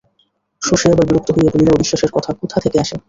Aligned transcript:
শশী 0.61 0.85
এবার 0.87 1.05
বিরক্ত 1.09 1.29
হইয়া 1.31 1.51
বলিল, 1.53 1.69
অবিশ্বাসের 1.71 2.11
কথা 2.15 2.31
কোথা 2.41 2.57
থেকে 2.63 2.77
আসে? 2.83 2.95